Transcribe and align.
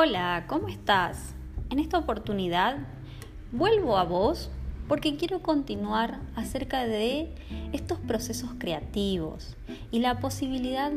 Hola, 0.00 0.44
¿cómo 0.46 0.68
estás? 0.68 1.34
En 1.70 1.80
esta 1.80 1.98
oportunidad 1.98 2.76
vuelvo 3.50 3.98
a 3.98 4.04
vos 4.04 4.48
porque 4.86 5.16
quiero 5.16 5.42
continuar 5.42 6.20
acerca 6.36 6.86
de 6.86 7.34
estos 7.72 7.98
procesos 7.98 8.50
creativos 8.60 9.56
y 9.90 9.98
la 9.98 10.20
posibilidad 10.20 10.92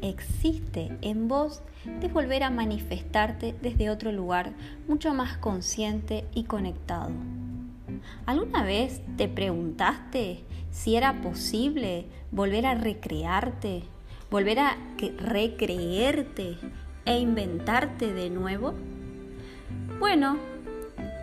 existe 0.00 0.96
en 1.02 1.28
vos 1.28 1.60
de 2.00 2.08
volver 2.08 2.44
a 2.44 2.50
manifestarte 2.50 3.54
desde 3.60 3.90
otro 3.90 4.10
lugar 4.10 4.54
mucho 4.88 5.12
más 5.12 5.36
consciente 5.36 6.24
y 6.32 6.44
conectado. 6.44 7.10
¿Alguna 8.24 8.64
vez 8.64 9.02
te 9.18 9.28
preguntaste 9.28 10.46
si 10.70 10.96
era 10.96 11.20
posible 11.20 12.06
volver 12.32 12.64
a 12.64 12.74
recrearte, 12.74 13.82
volver 14.30 14.60
a 14.60 14.78
recreerte 15.18 16.56
e 17.06 17.18
inventarte 17.18 18.12
de 18.12 18.28
nuevo? 18.30 18.74
Bueno, 19.98 20.36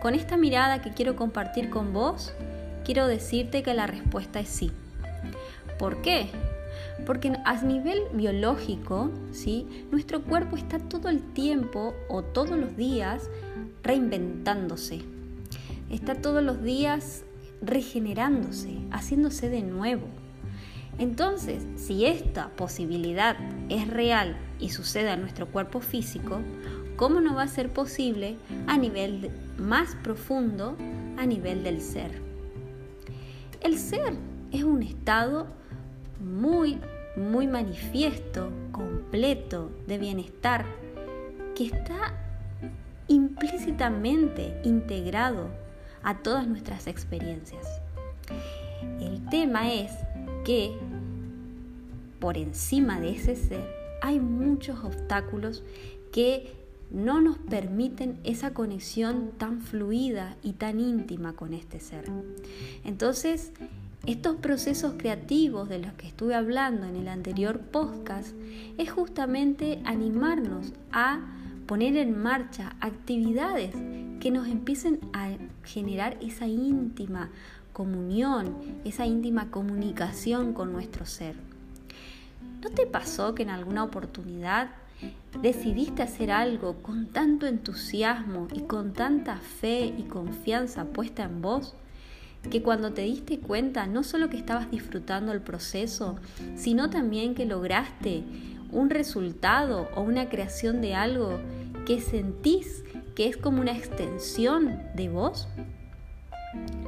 con 0.02 0.14
esta 0.14 0.36
mirada 0.36 0.82
que 0.82 0.90
quiero 0.90 1.14
compartir 1.14 1.70
con 1.70 1.92
vos, 1.92 2.34
quiero 2.84 3.06
decirte 3.06 3.62
que 3.62 3.74
la 3.74 3.86
respuesta 3.86 4.40
es 4.40 4.48
sí. 4.48 4.72
¿Por 5.78 6.02
qué? 6.02 6.28
Porque 7.06 7.32
a 7.44 7.62
nivel 7.62 8.00
biológico, 8.12 9.10
¿sí? 9.32 9.66
nuestro 9.90 10.22
cuerpo 10.22 10.56
está 10.56 10.78
todo 10.78 11.08
el 11.08 11.20
tiempo 11.32 11.94
o 12.08 12.22
todos 12.22 12.58
los 12.58 12.76
días 12.76 13.28
reinventándose. 13.82 15.02
Está 15.90 16.14
todos 16.14 16.42
los 16.42 16.62
días 16.62 17.24
regenerándose, 17.62 18.78
haciéndose 18.90 19.48
de 19.48 19.62
nuevo. 19.62 20.08
Entonces, 20.98 21.66
si 21.76 22.06
esta 22.06 22.50
posibilidad 22.50 23.36
es 23.68 23.88
real 23.88 24.36
y 24.60 24.70
sucede 24.70 25.10
en 25.10 25.20
nuestro 25.20 25.46
cuerpo 25.48 25.80
físico, 25.80 26.40
¿cómo 26.96 27.20
no 27.20 27.34
va 27.34 27.42
a 27.42 27.48
ser 27.48 27.72
posible 27.72 28.36
a 28.66 28.78
nivel 28.78 29.30
más 29.58 29.96
profundo, 29.96 30.76
a 31.16 31.26
nivel 31.26 31.64
del 31.64 31.80
ser? 31.80 32.22
El 33.60 33.78
ser 33.78 34.14
es 34.52 34.62
un 34.62 34.82
estado 34.82 35.48
muy, 36.20 36.78
muy 37.16 37.46
manifiesto, 37.46 38.50
completo 38.70 39.70
de 39.86 39.98
bienestar, 39.98 40.64
que 41.56 41.66
está 41.66 42.14
implícitamente 43.08 44.60
integrado 44.64 45.48
a 46.02 46.18
todas 46.18 46.46
nuestras 46.46 46.86
experiencias. 46.86 47.66
El 49.00 49.24
tema 49.28 49.72
es 49.72 49.90
que 50.44 50.72
por 52.20 52.36
encima 52.36 53.00
de 53.00 53.10
ese 53.10 53.36
ser 53.36 53.66
hay 54.02 54.20
muchos 54.20 54.84
obstáculos 54.84 55.62
que 56.12 56.52
no 56.90 57.20
nos 57.20 57.38
permiten 57.38 58.18
esa 58.22 58.54
conexión 58.54 59.32
tan 59.36 59.60
fluida 59.60 60.36
y 60.42 60.52
tan 60.52 60.78
íntima 60.78 61.32
con 61.34 61.54
este 61.54 61.80
ser. 61.80 62.04
Entonces, 62.84 63.52
estos 64.06 64.36
procesos 64.36 64.94
creativos 64.98 65.68
de 65.68 65.78
los 65.78 65.92
que 65.94 66.06
estuve 66.06 66.34
hablando 66.34 66.86
en 66.86 66.96
el 66.96 67.08
anterior 67.08 67.58
podcast 67.58 68.34
es 68.76 68.92
justamente 68.92 69.80
animarnos 69.84 70.72
a 70.92 71.20
poner 71.66 71.96
en 71.96 72.22
marcha 72.22 72.76
actividades 72.80 73.74
que 74.20 74.30
nos 74.30 74.46
empiecen 74.46 75.00
a 75.14 75.30
generar 75.64 76.18
esa 76.20 76.46
íntima 76.46 77.30
comunión, 77.74 78.56
esa 78.86 79.04
íntima 79.04 79.50
comunicación 79.50 80.54
con 80.54 80.72
nuestro 80.72 81.04
ser. 81.04 81.34
¿No 82.62 82.70
te 82.70 82.86
pasó 82.86 83.34
que 83.34 83.42
en 83.42 83.50
alguna 83.50 83.84
oportunidad 83.84 84.70
decidiste 85.42 86.02
hacer 86.02 86.30
algo 86.30 86.76
con 86.80 87.08
tanto 87.08 87.46
entusiasmo 87.46 88.48
y 88.54 88.60
con 88.60 88.94
tanta 88.94 89.36
fe 89.36 89.92
y 89.98 90.04
confianza 90.04 90.86
puesta 90.86 91.24
en 91.24 91.42
vos? 91.42 91.74
que 92.50 92.62
cuando 92.62 92.92
te 92.92 93.02
diste 93.02 93.38
cuenta 93.38 93.86
no 93.86 94.02
solo 94.02 94.28
que 94.28 94.36
estabas 94.36 94.70
disfrutando 94.70 95.32
el 95.32 95.40
proceso, 95.40 96.16
sino 96.56 96.90
también 96.90 97.34
que 97.34 97.46
lograste 97.46 98.22
un 98.70 98.90
resultado 98.90 99.88
o 99.94 100.02
una 100.02 100.28
creación 100.28 100.80
de 100.80 100.94
algo 100.94 101.38
que 101.86 102.00
sentís 102.00 102.84
que 103.14 103.28
es 103.28 103.36
como 103.36 103.60
una 103.60 103.72
extensión 103.72 104.78
de 104.94 105.08
vos? 105.08 105.48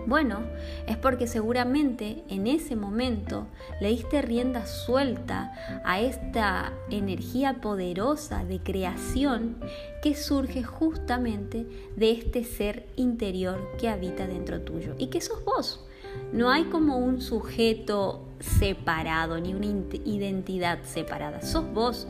Bueno, 0.06 0.42
es 0.86 0.96
porque 0.96 1.26
seguramente 1.26 2.22
en 2.28 2.46
ese 2.46 2.76
momento 2.76 3.48
le 3.80 3.88
diste 3.88 4.22
rienda 4.22 4.64
suelta 4.64 5.52
a 5.84 6.00
esta 6.00 6.72
energía 6.90 7.60
poderosa 7.60 8.44
de 8.44 8.60
creación 8.60 9.56
que 10.02 10.14
surge 10.14 10.62
justamente 10.62 11.66
de 11.96 12.12
este 12.12 12.44
ser 12.44 12.86
interior 12.94 13.68
que 13.80 13.88
habita 13.88 14.28
dentro 14.28 14.60
tuyo 14.60 14.94
y 14.96 15.08
que 15.08 15.20
sos 15.20 15.44
vos. 15.44 15.84
No 16.32 16.50
hay 16.50 16.64
como 16.64 16.98
un 16.98 17.20
sujeto 17.20 18.24
separado 18.38 19.40
ni 19.40 19.54
una 19.54 19.66
identidad 20.04 20.78
separada, 20.84 21.42
sos 21.42 21.72
vos. 21.72 22.06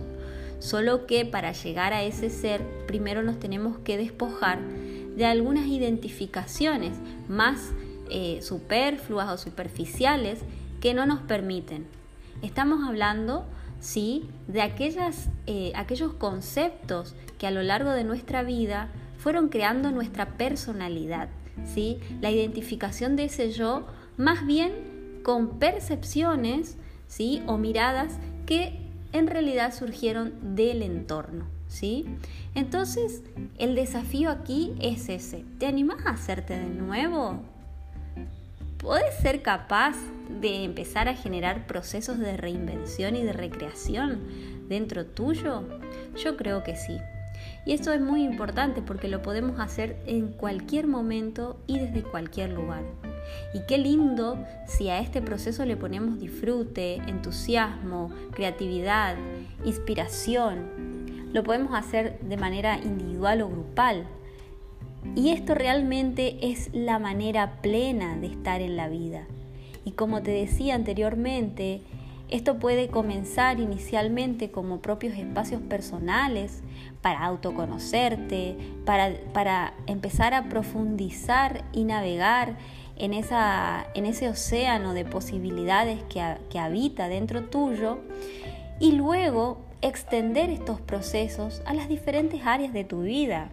Solo 0.58 1.06
que 1.06 1.24
para 1.24 1.52
llegar 1.52 1.94
a 1.94 2.02
ese 2.02 2.28
ser 2.28 2.62
primero 2.86 3.22
nos 3.22 3.38
tenemos 3.38 3.78
que 3.78 3.96
despojar 3.96 4.58
de 5.16 5.24
algunas 5.24 5.66
identificaciones 5.66 6.92
más 7.28 7.72
eh, 8.10 8.38
superfluas 8.42 9.28
o 9.28 9.38
superficiales 9.38 10.40
que 10.80 10.94
no 10.94 11.06
nos 11.06 11.20
permiten. 11.20 11.86
Estamos 12.42 12.86
hablando, 12.86 13.46
sí, 13.80 14.28
de 14.46 14.62
aquellas, 14.62 15.28
eh, 15.46 15.72
aquellos 15.74 16.12
conceptos 16.12 17.14
que 17.38 17.46
a 17.46 17.50
lo 17.50 17.62
largo 17.62 17.90
de 17.90 18.04
nuestra 18.04 18.42
vida 18.42 18.90
fueron 19.18 19.48
creando 19.48 19.90
nuestra 19.90 20.36
personalidad, 20.36 21.28
¿sí? 21.64 21.98
La 22.20 22.30
identificación 22.30 23.16
de 23.16 23.24
ese 23.24 23.50
yo, 23.50 23.86
más 24.16 24.46
bien 24.46 25.20
con 25.24 25.58
percepciones, 25.58 26.76
¿sí? 27.08 27.42
O 27.46 27.56
miradas 27.58 28.18
que 28.44 28.78
en 29.12 29.26
realidad 29.26 29.74
surgieron 29.74 30.54
del 30.54 30.82
entorno, 30.82 31.46
¿sí? 31.76 32.06
Entonces, 32.54 33.22
el 33.58 33.74
desafío 33.74 34.30
aquí 34.30 34.74
es 34.80 35.08
ese. 35.08 35.44
¿Te 35.58 35.66
animas 35.66 36.04
a 36.06 36.10
hacerte 36.10 36.58
de 36.58 36.66
nuevo? 36.66 37.40
¿Puedes 38.78 39.14
ser 39.16 39.42
capaz 39.42 39.96
de 40.40 40.64
empezar 40.64 41.08
a 41.08 41.14
generar 41.14 41.66
procesos 41.66 42.18
de 42.18 42.36
reinvención 42.36 43.16
y 43.16 43.22
de 43.22 43.32
recreación 43.32 44.20
dentro 44.68 45.06
tuyo? 45.06 45.64
Yo 46.16 46.36
creo 46.36 46.62
que 46.62 46.76
sí. 46.76 46.98
Y 47.66 47.72
esto 47.72 47.92
es 47.92 48.00
muy 48.00 48.22
importante 48.22 48.80
porque 48.80 49.08
lo 49.08 49.22
podemos 49.22 49.60
hacer 49.60 49.96
en 50.06 50.28
cualquier 50.28 50.86
momento 50.86 51.58
y 51.66 51.78
desde 51.78 52.02
cualquier 52.02 52.52
lugar. 52.52 52.84
Y 53.52 53.66
qué 53.66 53.76
lindo 53.76 54.38
si 54.66 54.88
a 54.88 55.00
este 55.00 55.20
proceso 55.20 55.64
le 55.66 55.76
ponemos 55.76 56.20
disfrute, 56.20 56.96
entusiasmo, 57.06 58.10
creatividad, 58.32 59.16
inspiración. 59.64 60.95
Lo 61.36 61.44
podemos 61.44 61.74
hacer 61.74 62.18
de 62.20 62.38
manera 62.38 62.78
individual 62.78 63.42
o 63.42 63.50
grupal. 63.50 64.06
Y 65.14 65.32
esto 65.32 65.54
realmente 65.54 66.38
es 66.40 66.70
la 66.72 66.98
manera 66.98 67.60
plena 67.60 68.16
de 68.16 68.28
estar 68.28 68.62
en 68.62 68.78
la 68.78 68.88
vida. 68.88 69.26
Y 69.84 69.90
como 69.90 70.22
te 70.22 70.30
decía 70.30 70.74
anteriormente, 70.74 71.82
esto 72.30 72.58
puede 72.58 72.88
comenzar 72.88 73.60
inicialmente 73.60 74.50
como 74.50 74.80
propios 74.80 75.18
espacios 75.18 75.60
personales 75.60 76.62
para 77.02 77.22
autoconocerte, 77.26 78.56
para, 78.86 79.12
para 79.34 79.74
empezar 79.86 80.32
a 80.32 80.48
profundizar 80.48 81.66
y 81.74 81.84
navegar 81.84 82.56
en, 82.96 83.12
esa, 83.12 83.88
en 83.92 84.06
ese 84.06 84.30
océano 84.30 84.94
de 84.94 85.04
posibilidades 85.04 86.02
que, 86.04 86.38
que 86.48 86.58
habita 86.58 87.08
dentro 87.08 87.42
tuyo 87.42 87.98
y 88.80 88.92
luego 88.92 89.65
extender 89.82 90.50
estos 90.50 90.80
procesos 90.80 91.62
a 91.66 91.74
las 91.74 91.88
diferentes 91.88 92.44
áreas 92.44 92.72
de 92.72 92.84
tu 92.84 93.02
vida. 93.02 93.50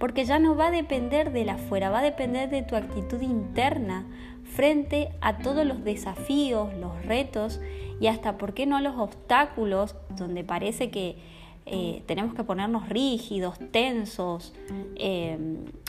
Porque 0.00 0.24
ya 0.24 0.38
no 0.38 0.56
va 0.56 0.68
a 0.68 0.70
depender 0.72 1.32
de 1.32 1.44
la 1.44 1.54
afuera, 1.54 1.90
va 1.90 2.00
a 2.00 2.02
depender 2.02 2.50
de 2.50 2.62
tu 2.62 2.74
actitud 2.74 3.20
interna 3.20 4.06
frente 4.44 5.10
a 5.20 5.38
todos 5.38 5.64
los 5.64 5.84
desafíos, 5.84 6.74
los 6.74 7.04
retos 7.04 7.60
y 8.00 8.08
hasta, 8.08 8.38
¿por 8.38 8.54
qué 8.54 8.66
no 8.66 8.80
los 8.80 8.96
obstáculos 8.96 9.94
donde 10.16 10.42
parece 10.42 10.90
que 10.90 11.16
eh, 11.70 12.02
tenemos 12.06 12.34
que 12.34 12.44
ponernos 12.44 12.88
rígidos, 12.88 13.58
tensos 13.70 14.54
eh, 14.96 15.36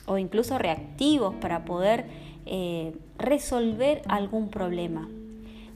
o 0.08 0.18
incluso 0.18 0.58
reactivos 0.58 1.36
para 1.36 1.64
poder 1.64 2.06
eh, 2.46 2.98
resolver 3.18 4.02
algún 4.10 4.50
problema. 4.50 5.08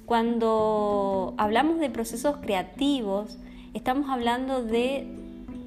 Cuando 0.06 1.34
hablamos 1.38 1.80
de 1.80 1.90
procesos 1.90 2.36
creativos, 2.38 3.38
estamos 3.74 4.10
hablando 4.10 4.64
de 4.64 5.08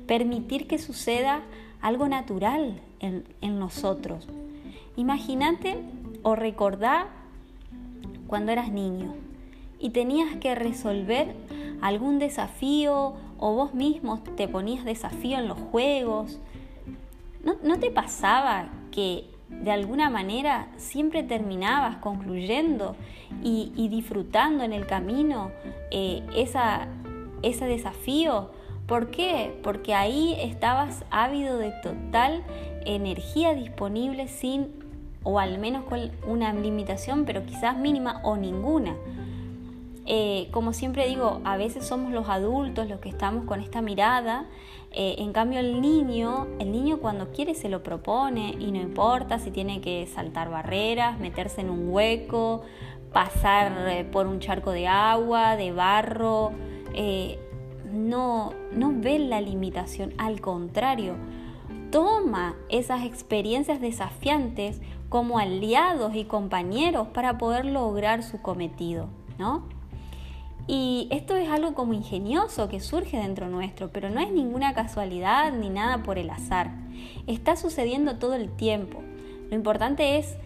permitir 0.06 0.66
que 0.66 0.78
suceda 0.78 1.42
algo 1.80 2.08
natural 2.08 2.80
en, 3.00 3.24
en 3.40 3.58
nosotros. 3.58 4.28
Imagínate 4.96 5.76
o 6.22 6.34
recordá 6.34 7.08
cuando 8.26 8.52
eras 8.52 8.70
niño 8.70 9.14
y 9.78 9.90
tenías 9.90 10.36
que 10.36 10.54
resolver 10.54 11.34
algún 11.80 12.18
desafío 12.18 13.14
o 13.38 13.52
vos 13.54 13.74
mismo 13.74 14.20
te 14.36 14.48
ponías 14.48 14.84
desafío 14.84 15.38
en 15.38 15.48
los 15.48 15.58
juegos 15.58 16.40
¿no, 17.62 17.78
te 17.78 17.90
pasaba 17.90 18.68
que 18.90 19.24
de 19.48 19.70
alguna 19.70 20.10
manera 20.10 20.68
siempre 20.76 21.22
terminabas 21.22 21.96
concluyendo 21.98 22.96
y, 23.42 23.88
disfrutando 23.88 24.64
en 24.64 24.72
el 24.72 24.86
camino 24.86 25.52
eh, 25.90 26.22
esa, 26.34 26.88
ese 27.48 27.66
desafío? 27.66 28.50
¿Por 28.86 29.10
qué? 29.10 29.58
Porque 29.62 29.94
ahí 29.94 30.36
estabas 30.40 31.04
ávido 31.10 31.58
de 31.58 31.72
total 31.82 32.44
energía 32.84 33.54
disponible 33.54 34.28
sin, 34.28 34.68
o 35.24 35.40
al 35.40 35.58
menos 35.58 35.84
con 35.84 36.10
una 36.26 36.52
limitación, 36.52 37.24
pero 37.24 37.44
quizás 37.44 37.76
mínima 37.76 38.20
o 38.22 38.36
ninguna. 38.36 38.94
Eh, 40.08 40.48
como 40.52 40.72
siempre 40.72 41.08
digo, 41.08 41.40
a 41.42 41.56
veces 41.56 41.84
somos 41.84 42.12
los 42.12 42.28
adultos 42.28 42.88
los 42.88 43.00
que 43.00 43.08
estamos 43.08 43.44
con 43.44 43.60
esta 43.60 43.82
mirada, 43.82 44.46
eh, 44.92 45.16
en 45.18 45.32
cambio 45.32 45.58
el 45.58 45.80
niño, 45.80 46.46
el 46.60 46.70
niño 46.70 46.98
cuando 46.98 47.32
quiere 47.32 47.54
se 47.54 47.68
lo 47.68 47.82
propone 47.82 48.54
y 48.60 48.70
no 48.70 48.80
importa 48.80 49.40
si 49.40 49.50
tiene 49.50 49.80
que 49.80 50.06
saltar 50.06 50.48
barreras, 50.48 51.18
meterse 51.18 51.60
en 51.62 51.70
un 51.70 51.88
hueco, 51.88 52.62
pasar 53.12 53.88
eh, 53.88 54.04
por 54.04 54.28
un 54.28 54.38
charco 54.38 54.70
de 54.70 54.86
agua, 54.86 55.56
de 55.56 55.72
barro, 55.72 56.52
no, 57.92 58.52
no 58.72 58.92
ve 58.94 59.18
la 59.18 59.40
limitación, 59.40 60.12
al 60.18 60.40
contrario, 60.40 61.16
toma 61.90 62.56
esas 62.68 63.04
experiencias 63.04 63.80
desafiantes 63.80 64.80
como 65.08 65.38
aliados 65.38 66.14
y 66.14 66.24
compañeros 66.24 67.08
para 67.08 67.38
poder 67.38 67.64
lograr 67.64 68.22
su 68.22 68.42
cometido, 68.42 69.08
¿no? 69.38 69.64
Y 70.66 71.06
esto 71.12 71.36
es 71.36 71.48
algo 71.48 71.74
como 71.74 71.92
ingenioso 71.92 72.68
que 72.68 72.80
surge 72.80 73.18
dentro 73.18 73.48
nuestro, 73.48 73.90
pero 73.92 74.10
no 74.10 74.20
es 74.20 74.32
ninguna 74.32 74.74
casualidad 74.74 75.52
ni 75.52 75.70
nada 75.70 76.02
por 76.02 76.18
el 76.18 76.28
azar. 76.28 76.72
Está 77.28 77.54
sucediendo 77.54 78.16
todo 78.16 78.34
el 78.34 78.50
tiempo. 78.50 79.00
Lo 79.48 79.54
importante 79.54 80.18
es 80.18 80.36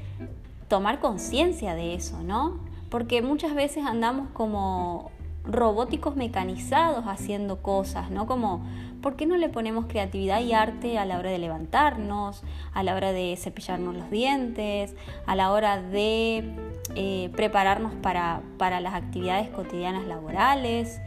tomar 0.68 1.00
conciencia 1.00 1.74
de 1.74 1.94
eso, 1.94 2.22
¿no? 2.22 2.60
Porque 2.90 3.22
muchas 3.22 3.54
veces 3.54 3.86
andamos 3.86 4.28
como 4.32 5.10
robóticos 5.44 6.16
mecanizados 6.16 7.04
haciendo 7.06 7.62
cosas, 7.62 8.10
¿no? 8.10 8.26
Como, 8.26 8.64
¿por 9.00 9.16
qué 9.16 9.26
no 9.26 9.36
le 9.36 9.48
ponemos 9.48 9.86
creatividad 9.86 10.40
y 10.40 10.52
arte 10.52 10.98
a 10.98 11.04
la 11.04 11.18
hora 11.18 11.30
de 11.30 11.38
levantarnos, 11.38 12.42
a 12.72 12.82
la 12.82 12.94
hora 12.94 13.12
de 13.12 13.36
cepillarnos 13.36 13.94
los 13.94 14.10
dientes, 14.10 14.94
a 15.26 15.34
la 15.36 15.52
hora 15.52 15.80
de 15.80 16.54
eh, 16.94 17.30
prepararnos 17.34 17.92
para, 17.94 18.42
las 18.58 18.94
actividades 18.94 19.48
cotidianas 19.48 20.06
laborales? 20.06 21.00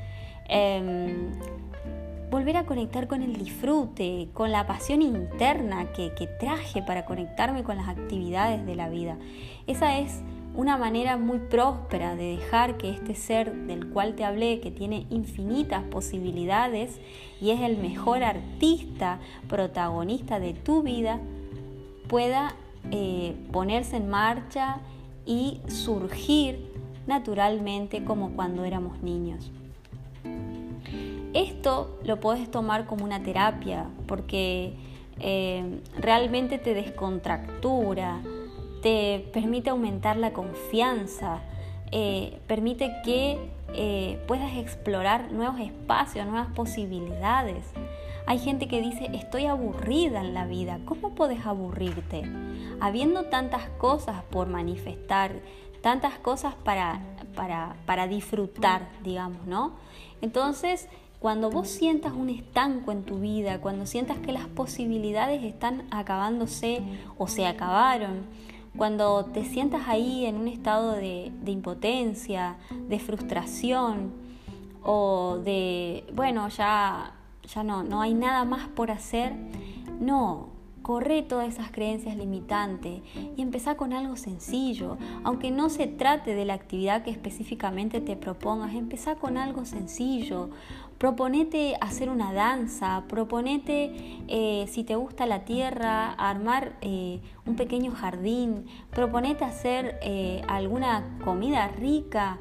Em, 0.49 1.31
volver 2.29 2.57
a 2.57 2.65
conectar 2.65 3.07
con 3.07 3.21
el 3.21 3.37
disfrute, 3.37 4.29
con 4.33 4.51
la 4.51 4.65
pasión 4.65 5.03
interna 5.03 5.91
que 5.93 6.27
traje 6.39 6.81
para 6.81 7.05
conectarme 7.05 7.63
con 7.63 7.77
las 7.77 7.87
actividades 7.87 8.65
de 8.65 8.75
la 8.75 8.89
vida. 8.89 9.17
Esa 9.67 9.99
es 9.99 10.23
una 10.55 10.77
manera 10.77 11.17
muy 11.17 11.39
próspera 11.39 12.15
de 12.15 12.37
dejar 12.37 12.77
que 12.77 12.89
este 12.89 13.15
ser 13.15 13.53
del 13.67 13.89
cual 13.89 14.15
te 14.15 14.23
hablé, 14.23 14.59
que 14.59 14.71
tiene 14.71 15.07
infinitas 15.09 15.83
posibilidades 15.83 16.99
y 17.41 17.51
es 17.51 17.61
el 17.61 17.77
mejor 17.77 18.23
artista 18.23 19.19
protagonista 19.47 20.39
de 20.39 20.53
tu 20.53 20.83
vida, 20.83 21.19
pueda 22.07 22.55
eh, 22.91 23.35
ponerse 23.51 23.97
en 23.97 24.09
marcha 24.09 24.77
y 25.25 25.61
surgir 25.67 26.71
naturalmente 27.07 28.03
como 28.03 28.31
cuando 28.31 28.63
éramos 28.63 29.01
niños. 29.01 29.51
Esto 31.33 31.99
lo 32.03 32.19
puedes 32.19 32.51
tomar 32.51 32.85
como 32.85 33.03
una 33.05 33.23
terapia 33.23 33.87
porque 34.07 34.73
eh, 35.19 35.79
realmente 35.97 36.59
te 36.59 36.73
descontractura, 36.73 38.21
te 38.83 39.25
permite 39.31 39.69
aumentar 39.69 40.17
la 40.17 40.33
confianza, 40.33 41.39
eh, 41.91 42.39
permite 42.47 42.91
que 43.03 43.39
eh, 43.73 44.21
puedas 44.27 44.57
explorar 44.57 45.31
nuevos 45.31 45.59
espacios, 45.59 46.27
nuevas 46.27 46.49
posibilidades. 46.53 47.63
Hay 48.25 48.39
gente 48.39 48.67
que 48.67 48.81
dice, 48.81 49.09
estoy 49.13 49.45
aburrida 49.45 50.19
en 50.19 50.33
la 50.33 50.45
vida. 50.45 50.79
¿Cómo 50.85 51.15
puedes 51.15 51.45
aburrirte? 51.45 52.23
Habiendo 52.79 53.23
tantas 53.23 53.69
cosas 53.77 54.21
por 54.29 54.47
manifestar, 54.47 55.31
tantas 55.81 56.13
cosas 56.19 56.53
para, 56.53 56.99
para, 57.35 57.75
para 57.85 58.07
disfrutar, 58.07 58.89
digamos, 59.03 59.45
¿no? 59.47 59.73
Entonces, 60.21 60.89
cuando 61.19 61.49
vos 61.49 61.69
sientas 61.69 62.13
un 62.13 62.29
estanco 62.29 62.91
en 62.91 63.03
tu 63.03 63.19
vida, 63.19 63.61
cuando 63.61 63.85
sientas 63.85 64.17
que 64.17 64.33
las 64.33 64.47
posibilidades 64.47 65.43
están 65.43 65.85
acabándose 65.89 66.81
o 67.17 67.27
se 67.27 67.45
acabaron, 67.45 68.25
cuando 68.77 69.25
te 69.25 69.45
sientas 69.45 69.87
ahí 69.87 70.25
en 70.25 70.35
un 70.35 70.47
estado 70.47 70.93
de, 70.93 71.31
impotencia, 71.45 72.57
de 72.87 72.99
frustración 72.99 74.11
o 74.83 75.39
de, 75.43 76.05
bueno, 76.13 76.49
ya, 76.49 77.13
ya 77.43 77.63
no, 77.63 77.83
no 77.83 78.01
hay 78.01 78.13
nada 78.13 78.45
más 78.45 78.67
por 78.69 78.91
hacer, 78.91 79.33
no, 79.99 80.52
corre 80.83 81.23
todas 81.23 81.47
esas 81.47 81.71
creencias 81.71 82.15
limitantes 82.15 83.01
y 83.35 83.41
empezá 83.41 83.75
con 83.75 83.93
algo 83.93 84.17
sencillo. 84.17 84.97
Aunque 85.23 85.49
no 85.49 85.69
se 85.69 85.87
trate 85.87 86.35
de 86.35 86.45
la 86.45 86.53
actividad 86.53 87.03
que 87.03 87.09
específicamente 87.09 88.01
te 88.01 88.15
propongas, 88.15 88.75
empezá 88.75 89.15
con 89.15 89.37
algo 89.37 89.65
sencillo. 89.65 90.49
Proponete 90.97 91.75
hacer 91.81 92.09
una 92.09 92.31
danza, 92.33 93.03
proponete, 93.07 93.93
eh, 94.27 94.65
si 94.69 94.83
te 94.83 94.95
gusta 94.95 95.25
la 95.25 95.43
tierra, 95.43 96.11
armar 96.11 96.77
eh, 96.81 97.19
un 97.45 97.55
pequeño 97.55 97.91
jardín, 97.91 98.65
proponete 98.91 99.43
hacer 99.43 99.97
eh, 100.01 100.41
alguna 100.47 101.17
comida 101.23 101.67
rica, 101.69 102.37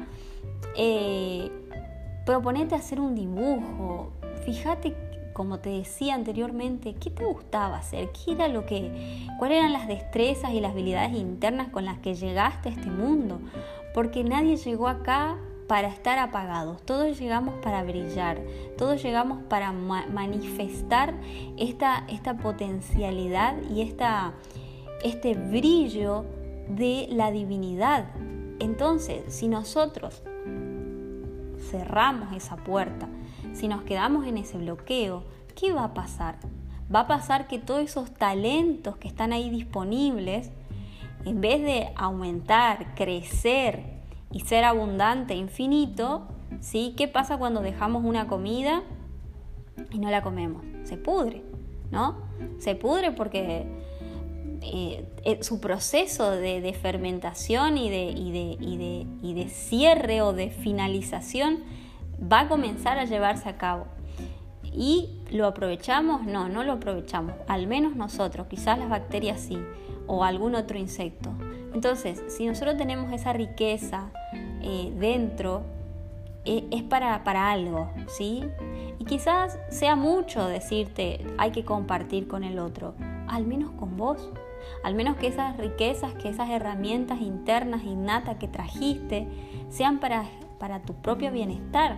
proponete 2.24 2.74
hacer 2.74 3.00
un 3.00 3.14
dibujo, 3.14 4.12
fíjate 4.44 5.11
como 5.32 5.58
te 5.58 5.70
decía 5.70 6.14
anteriormente, 6.14 6.94
¿qué 6.94 7.10
te 7.10 7.24
gustaba 7.24 7.78
hacer? 7.78 8.10
¿Qué 8.12 8.32
era 8.32 8.48
lo 8.48 8.66
que, 8.66 9.26
cuáles 9.38 9.58
eran 9.58 9.72
las 9.72 9.88
destrezas 9.88 10.52
y 10.52 10.60
las 10.60 10.72
habilidades 10.72 11.14
internas 11.14 11.68
con 11.68 11.84
las 11.84 11.98
que 11.98 12.14
llegaste 12.14 12.68
a 12.68 12.72
este 12.72 12.90
mundo? 12.90 13.40
Porque 13.94 14.24
nadie 14.24 14.56
llegó 14.56 14.88
acá 14.88 15.38
para 15.66 15.88
estar 15.88 16.18
apagados, 16.18 16.82
todos 16.82 17.18
llegamos 17.18 17.54
para 17.62 17.82
brillar, 17.82 18.40
todos 18.76 19.02
llegamos 19.02 19.42
para 19.48 19.72
manifestar 19.72 21.14
esta, 21.56 22.04
esta 22.08 22.36
potencialidad 22.36 23.56
y 23.74 23.80
esta, 23.80 24.34
este 25.02 25.34
brillo 25.34 26.26
de 26.68 27.08
la 27.10 27.30
divinidad. 27.30 28.06
Entonces, 28.58 29.22
si 29.32 29.48
nosotros 29.48 30.22
cerramos 31.72 32.36
esa 32.36 32.56
puerta, 32.56 33.08
si 33.54 33.66
nos 33.66 33.82
quedamos 33.82 34.26
en 34.26 34.36
ese 34.36 34.58
bloqueo, 34.58 35.24
¿qué 35.56 35.72
va 35.72 35.84
a 35.84 35.94
pasar? 35.94 36.36
Va 36.94 37.00
a 37.00 37.06
pasar 37.06 37.48
que 37.48 37.58
todos 37.58 37.80
esos 37.80 38.12
talentos 38.12 38.98
que 38.98 39.08
están 39.08 39.32
ahí 39.32 39.48
disponibles, 39.48 40.50
en 41.24 41.40
vez 41.40 41.62
de 41.62 41.88
aumentar, 41.96 42.94
crecer 42.94 44.02
y 44.30 44.40
ser 44.40 44.64
abundante, 44.64 45.34
infinito, 45.34 46.28
¿sí? 46.60 46.94
¿Qué 46.96 47.08
pasa 47.08 47.38
cuando 47.38 47.62
dejamos 47.62 48.04
una 48.04 48.26
comida 48.26 48.82
y 49.90 49.98
no 49.98 50.10
la 50.10 50.22
comemos? 50.22 50.62
Se 50.84 50.98
pudre, 50.98 51.42
¿no? 51.90 52.18
Se 52.58 52.74
pudre 52.74 53.12
porque 53.12 53.81
eh, 54.62 55.04
eh, 55.24 55.42
su 55.42 55.60
proceso 55.60 56.30
de, 56.30 56.72
fermentación 56.80 57.76
y 57.78 57.90
de, 57.90 59.48
cierre 59.50 60.22
o 60.22 60.32
de 60.32 60.50
finalización 60.50 61.60
va 62.20 62.40
a 62.40 62.48
comenzar 62.48 62.98
a 62.98 63.04
llevarse 63.04 63.48
a 63.48 63.58
cabo. 63.58 63.86
¿Y 64.64 65.10
lo 65.30 65.46
aprovechamos? 65.46 66.24
No, 66.24 66.48
no 66.48 66.62
lo 66.64 66.72
aprovechamos. 66.72 67.34
Al 67.46 67.66
menos 67.66 67.96
nosotros, 67.96 68.46
quizás 68.46 68.78
las 68.78 68.88
bacterias 68.88 69.40
sí, 69.40 69.58
o 70.06 70.24
algún 70.24 70.54
otro 70.54 70.78
insecto. 70.78 71.30
Entonces, 71.74 72.22
si 72.28 72.46
nosotros 72.46 72.76
tenemos 72.76 73.12
esa 73.12 73.32
riqueza 73.32 74.10
eh, 74.62 74.92
dentro, 74.96 75.62
es 76.44 76.82
para, 76.82 77.22
para 77.22 77.50
algo, 77.50 77.90
¿sí? 78.08 78.44
Y 78.98 79.04
quizás 79.04 79.58
sea 79.68 79.94
mucho 79.96 80.46
decirte, 80.46 81.24
hay 81.38 81.52
que 81.52 81.64
compartir 81.64 82.26
con 82.26 82.42
el 82.42 82.58
otro, 82.58 82.94
al 83.32 83.46
menos 83.46 83.70
con 83.72 83.96
vos. 83.96 84.30
Al 84.84 84.94
menos 84.94 85.16
que 85.16 85.26
esas 85.26 85.56
riquezas, 85.56 86.14
que 86.14 86.28
esas 86.28 86.48
herramientas 86.50 87.20
internas, 87.20 87.82
innatas 87.84 88.36
que 88.36 88.46
trajiste, 88.46 89.26
sean 89.68 89.98
para, 89.98 90.24
para 90.58 90.82
tu 90.82 90.94
propio 90.94 91.32
bienestar 91.32 91.96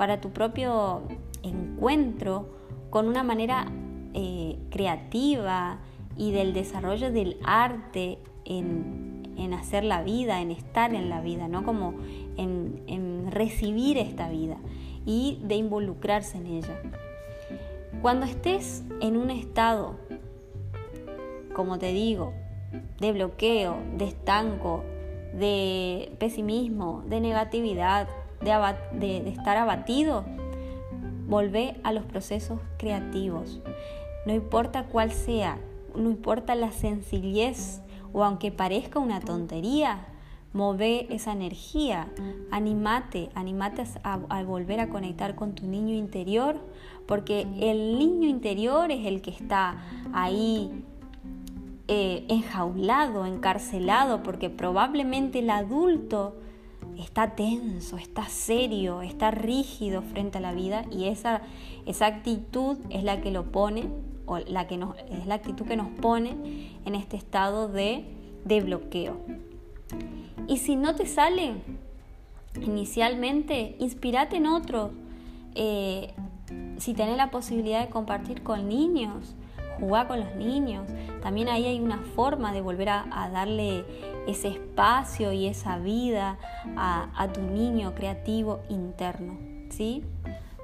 para 0.00 0.18
tu 0.18 0.30
propio 0.30 1.02
encuentro 1.42 2.48
con 2.88 3.06
una 3.06 3.22
manera 3.22 3.66
eh, 4.14 4.56
creativa 4.70 5.80
y 6.16 6.32
del 6.32 6.54
desarrollo 6.54 7.12
del 7.12 7.36
arte 7.44 8.16
en, 8.46 9.52
hacer 9.52 9.84
la 9.84 10.02
vida, 10.02 10.40
en 10.40 10.52
estar 10.52 10.94
en 10.94 11.10
la 11.10 11.20
vida, 11.20 11.48
no 11.48 11.64
como 11.64 11.92
en, 12.38 12.82
en 12.86 13.30
recibir 13.30 13.98
esta 13.98 14.30
vida 14.30 14.56
y 15.04 15.38
de 15.44 15.56
involucrarse 15.56 16.38
en 16.38 16.46
ella. 16.46 16.80
Cuando 18.00 18.24
estés 18.24 18.82
en 19.02 19.18
un 19.18 19.28
estado 19.28 19.98
como 21.54 21.78
te 21.78 21.92
digo, 21.92 22.32
de 23.00 23.12
bloqueo, 23.12 23.76
de 23.96 24.06
estanco, 24.06 24.84
de 25.32 26.12
pesimismo, 26.18 27.02
de 27.06 27.20
negatividad, 27.20 28.08
de, 28.40 29.28
estar 29.28 29.56
abatido, 29.56 30.24
volvé 31.26 31.76
a 31.82 31.92
los 31.92 32.04
procesos 32.04 32.60
creativos. 32.78 33.60
No 34.26 34.34
importa 34.34 34.84
cuál 34.84 35.12
sea, 35.12 35.58
no 35.94 36.10
importa 36.10 36.54
la 36.54 36.72
sencillez 36.72 37.80
o 38.12 38.24
aunque 38.24 38.50
parezca 38.50 38.98
una 38.98 39.20
tontería, 39.20 40.06
Move 40.52 41.06
esa 41.14 41.30
energía, 41.30 42.08
animate, 42.50 43.30
animate 43.36 43.84
a, 44.02 44.42
volver 44.42 44.80
a 44.80 44.88
conectar 44.88 45.36
con 45.36 45.54
tu 45.54 45.64
niño 45.68 45.94
interior, 45.94 46.56
porque 47.06 47.42
el 47.60 48.00
niño 48.00 48.28
interior 48.28 48.90
es 48.90 49.06
el 49.06 49.22
que 49.22 49.30
está 49.30 49.80
ahí 50.12 50.84
eh, 51.92 52.24
enjaulado, 52.28 53.26
encarcelado, 53.26 54.22
porque 54.22 54.48
probablemente 54.48 55.40
el 55.40 55.50
adulto 55.50 56.36
está 56.96 57.34
tenso, 57.34 57.96
está 57.96 58.26
serio, 58.26 59.02
está 59.02 59.32
rígido 59.32 60.00
frente 60.02 60.38
a 60.38 60.40
la 60.40 60.52
vida 60.52 60.84
y 60.92 61.06
esa, 61.06 61.42
esa 61.86 62.06
actitud 62.06 62.78
es 62.90 63.02
la 63.02 63.20
que 63.20 63.32
lo 63.32 63.50
pone, 63.50 63.88
o 64.26 64.38
la 64.38 64.68
que 64.68 64.78
es 65.10 65.26
la 65.26 65.34
actitud 65.34 65.66
que 65.66 65.76
nos 65.76 65.88
pone 65.88 66.78
en 66.84 66.94
este 66.94 67.16
estado 67.16 67.66
de, 67.66 68.04
de 68.44 68.60
bloqueo. 68.60 69.16
Y 70.46 70.58
si 70.58 70.76
no 70.76 70.94
te 70.94 71.06
sale 71.06 71.54
inicialmente, 72.62 73.74
inspirate 73.80 74.36
en 74.36 74.46
otro. 74.46 74.92
Eh, 75.56 76.14
si 76.78 76.94
tenés 76.94 77.16
la 77.16 77.32
posibilidad 77.32 77.84
de 77.84 77.90
compartir 77.90 78.44
con 78.44 78.68
niños, 78.68 79.34
jugar 79.80 80.06
con 80.06 80.20
los 80.20 80.34
niños. 80.36 80.88
También 81.22 81.48
ahí 81.48 81.66
hay 81.66 81.80
una 81.80 81.98
forma 82.14 82.52
de 82.52 82.60
volver 82.60 82.90
a, 82.90 83.30
darle 83.32 83.84
ese 84.26 84.48
espacio 84.48 85.32
y 85.32 85.46
esa 85.46 85.78
vida 85.78 86.38
a, 86.76 87.28
tu 87.32 87.40
niño 87.40 87.94
creativo 87.94 88.60
interno. 88.68 89.38
¿sí? 89.70 90.04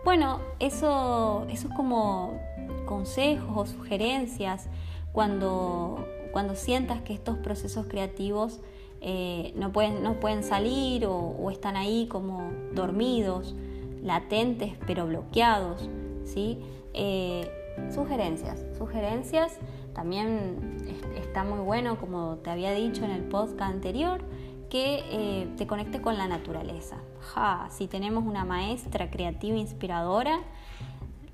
Bueno, 0.04 0.40
eso, 0.60 1.46
eso 1.50 1.68
es 1.68 1.74
como 1.74 2.38
consejos 2.86 3.56
o 3.56 3.66
sugerencias 3.66 4.68
cuando, 5.12 6.06
cuando 6.32 6.54
sientas 6.54 7.00
que 7.00 7.12
estos 7.12 7.38
procesos 7.38 7.86
creativos 7.86 8.60
eh, 9.00 9.52
no, 9.56 9.72
pueden, 9.72 10.02
no 10.02 10.20
pueden 10.20 10.42
salir 10.42 11.06
o, 11.06 11.50
están 11.50 11.76
ahí 11.76 12.06
como 12.06 12.50
dormidos, 12.72 13.54
latentes 14.02 14.74
pero 14.86 15.06
bloqueados. 15.06 15.88
¿sí? 16.24 16.58
Eh, 16.92 17.50
sugerencias, 17.90 18.64
sugerencias. 18.76 19.58
También 19.94 20.76
está 21.16 21.44
muy 21.44 21.60
bueno, 21.60 21.98
como 21.98 22.36
te 22.36 22.50
había 22.50 22.72
dicho 22.72 23.04
en 23.04 23.10
el 23.10 23.22
podcast 23.22 23.72
anterior, 23.72 24.20
que 24.68 25.02
eh, 25.10 25.48
te 25.56 25.66
conecte 25.66 26.00
con 26.00 26.18
la 26.18 26.28
naturaleza. 26.28 26.96
Ja, 27.34 27.68
si 27.70 27.86
tenemos 27.86 28.24
una 28.24 28.44
maestra 28.44 29.10
creativa 29.10 29.56
inspiradora, 29.56 30.40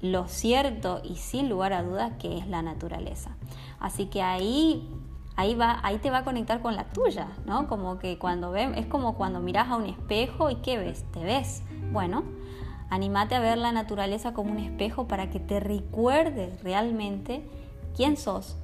lo 0.01 0.27
cierto 0.27 1.01
y 1.05 1.17
sin 1.17 1.49
lugar 1.49 1.73
a 1.73 1.83
dudas 1.83 2.13
que 2.19 2.39
es 2.39 2.47
la 2.49 2.63
naturaleza. 2.63 3.37
Así 3.79 4.07
que 4.07 4.23
ahí 4.23 4.89
ahí 5.37 5.55
va, 5.55 5.81
ahí 5.83 5.99
te 5.99 6.11
va 6.11 6.19
a 6.19 6.25
conectar 6.25 6.61
con 6.61 6.77
la 6.77 6.85
tuya, 6.85 7.29
¿no? 7.47 7.69
Como 7.69 7.99
que 7.99 8.19
cuando 8.19 8.51
ves, 8.51 8.71
es 8.77 8.87
como 8.87 9.17
cuando 9.17 9.41
miras 9.41 9.69
a 9.69 9.77
un 9.77 9.87
espejo 9.87 10.51
y 10.51 10.57
¿qué 10.57 10.79
ves? 10.79 11.05
Te 11.13 11.25
ves. 11.25 11.63
Bueno, 11.91 12.25
animate 12.93 13.35
a 13.35 13.41
ver 13.41 13.57
la 13.57 13.73
naturaleza 13.73 14.35
como 14.35 14.53
un 14.53 14.59
espejo 14.59 15.09
para 15.09 15.31
que 15.31 15.41
te 15.41 15.61
recuerdes 15.61 16.63
realmente 16.63 17.43
quién 17.97 18.19
sos 18.19 18.59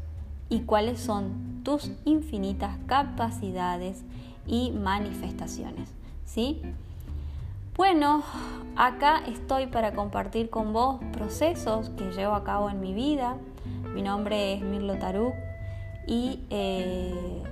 y 0.51 0.61
cuáles 0.61 1.01
son 1.01 1.63
tus 1.65 1.91
infinitas 2.05 2.77
capacidades 2.87 4.05
y 4.47 4.71
manifestaciones, 4.73 5.89
¿sí? 6.27 6.61
Bueno, 7.75 8.23
acá 8.77 9.23
estoy 9.27 9.67
para 9.67 9.95
compartir 9.95 10.51
con 10.51 10.75
vos 10.75 11.01
procesos 11.11 11.89
que 11.91 12.11
llevo 12.11 12.35
a 12.35 12.45
cabo 12.45 12.69
en 12.69 12.81
mi 12.81 12.93
vida. 12.93 13.39
Mi 13.95 14.03
nombre 14.03 14.53
es 14.53 14.61
Mirlo 14.61 14.99
Taruk 14.99 15.33
y 16.07 16.41
eh, 16.51 17.43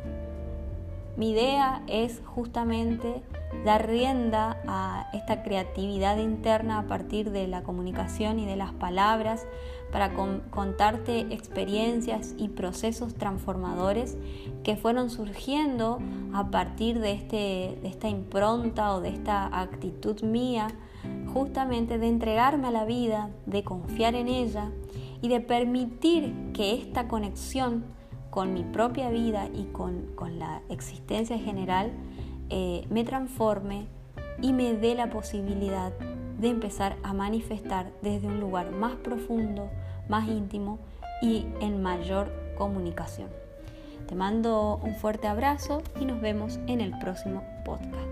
mi 1.16 1.30
idea 1.30 1.82
es 1.86 2.20
justamente 2.26 3.22
dar 3.64 3.86
rienda 3.86 4.60
a 4.66 5.08
esta 5.14 5.42
creatividad 5.42 6.18
interna 6.18 6.78
a 6.78 6.86
partir 6.86 7.30
de 7.30 7.46
la 7.46 7.62
comunicación 7.62 8.38
y 8.38 8.44
de 8.44 8.56
las 8.56 8.72
palabras 8.72 9.46
para 9.90 10.12
contarte 10.12 11.20
experiencias 11.32 12.34
y 12.36 12.48
procesos 12.48 13.14
transformadores 13.14 14.18
que 14.62 14.76
fueron 14.76 15.08
surgiendo 15.08 16.00
a 16.34 16.50
partir 16.50 17.00
de, 17.00 17.12
este, 17.12 17.78
de 17.80 17.88
esta 17.88 18.08
impronta 18.08 18.94
o 18.94 19.00
de 19.00 19.08
esta 19.08 19.46
actitud 19.58 20.20
mía, 20.22 20.68
justamente 21.32 21.98
de 21.98 22.08
entregarme 22.08 22.68
a 22.68 22.72
la 22.72 22.84
vida, 22.84 23.30
de 23.46 23.64
confiar 23.64 24.14
en 24.14 24.28
ella 24.28 24.70
y 25.22 25.28
de 25.28 25.40
permitir 25.40 26.34
que 26.52 26.74
esta 26.74 27.08
conexión 27.08 27.95
con 28.36 28.52
mi 28.52 28.64
propia 28.64 29.08
vida 29.08 29.48
y 29.54 29.64
con, 29.72 30.14
la 30.38 30.60
existencia 30.68 31.38
general 31.38 31.90
eh, 32.50 32.84
me 32.90 33.02
transforme 33.02 33.86
y 34.42 34.52
me 34.52 34.74
dé 34.74 34.94
la 34.94 35.08
posibilidad 35.08 35.90
de 36.38 36.48
empezar 36.48 36.98
a 37.02 37.14
manifestar 37.14 37.90
desde 38.02 38.26
un 38.26 38.38
lugar 38.38 38.72
más 38.72 38.92
profundo, 38.96 39.70
más 40.10 40.28
íntimo 40.28 40.80
y 41.22 41.46
en 41.62 41.82
mayor 41.82 42.30
comunicación. 42.58 43.30
Te 44.06 44.14
mando 44.14 44.82
un 44.84 44.94
fuerte 44.96 45.28
abrazo 45.28 45.80
y 45.98 46.04
nos 46.04 46.20
vemos 46.20 46.60
en 46.66 46.82
el 46.82 46.90
próximo 46.98 47.42
podcast. 47.64 48.06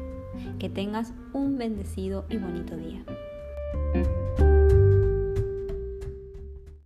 Que 0.59 0.71
tengas 0.71 1.13
un 1.35 1.59
bendecido 1.59 2.25
y 2.31 2.39
bonito 2.39 2.79
día. 2.79 3.05